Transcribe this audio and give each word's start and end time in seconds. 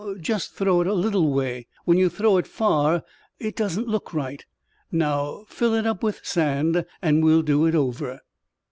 Just 0.19 0.55
throw 0.55 0.81
it 0.81 0.87
a 0.87 0.95
little 0.95 1.31
way. 1.31 1.67
When 1.85 1.99
you 1.99 2.09
throw 2.09 2.37
it 2.37 2.47
far, 2.47 3.03
it 3.37 3.55
doesn't 3.55 3.87
look 3.87 4.15
right. 4.15 4.43
Now 4.91 5.45
fill 5.47 5.75
it 5.75 5.85
up 5.85 6.01
with 6.01 6.25
sand, 6.25 6.87
and 7.03 7.23
we'll 7.23 7.43
do 7.43 7.67
it 7.67 7.75
over." 7.75 8.19